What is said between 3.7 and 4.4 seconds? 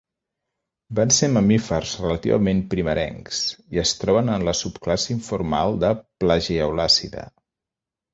i es troben